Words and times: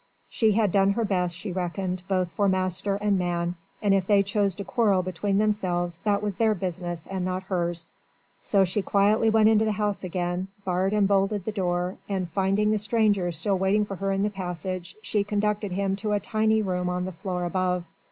She 0.31 0.53
had 0.53 0.71
done 0.71 0.93
her 0.93 1.05
best, 1.05 1.35
she 1.35 1.51
reckoned, 1.51 2.01
both 2.07 2.31
for 2.31 2.49
master 2.49 2.95
and 2.95 3.19
man, 3.19 3.53
and 3.83 3.93
if 3.93 4.07
they 4.07 4.23
chose 4.23 4.55
to 4.55 4.63
quarrel 4.63 5.03
between 5.03 5.37
themselves 5.37 5.99
that 6.03 6.23
was 6.23 6.37
their 6.37 6.55
business 6.55 7.05
and 7.05 7.23
not 7.23 7.43
hers. 7.43 7.91
So 8.41 8.65
she 8.65 8.81
quietly 8.81 9.29
went 9.29 9.47
into 9.49 9.63
the 9.65 9.73
house 9.73 10.03
again; 10.03 10.47
barred 10.65 10.93
and 10.93 11.07
bolted 11.07 11.45
the 11.45 11.51
door, 11.51 11.97
and 12.09 12.31
finding 12.31 12.71
the 12.71 12.79
stranger 12.79 13.31
still 13.31 13.59
waiting 13.59 13.85
for 13.85 13.97
her 13.97 14.11
in 14.11 14.23
the 14.23 14.31
passage 14.31 14.95
she 15.03 15.23
conducted 15.23 15.71
him 15.71 15.95
to 15.97 16.13
a 16.13 16.19
tiny 16.19 16.63
room 16.63 16.89
on 16.89 17.05
the 17.05 17.11
floor 17.11 17.45
above. 17.45 17.85